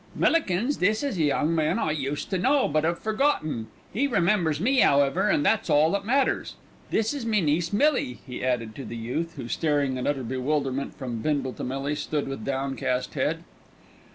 [0.15, 3.67] "Millikins, this is a young man I used to know, but 'ave forgotten.
[3.93, 6.55] 'E remembers me, 'owever, and that's all that matters.
[6.89, 10.95] This is me niece Millie," he added to the youth who, staring in utter bewilderment
[10.95, 13.43] from Bindle to Millie, stood with downcast head.